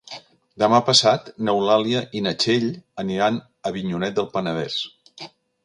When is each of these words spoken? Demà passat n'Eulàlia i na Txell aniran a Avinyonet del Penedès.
Demà 0.61 0.77
passat 0.87 1.27
n'Eulàlia 1.49 2.01
i 2.19 2.23
na 2.29 2.33
Txell 2.45 2.67
aniran 3.05 3.39
a 3.43 3.73
Avinyonet 3.73 4.19
del 4.21 4.31
Penedès. 4.35 4.83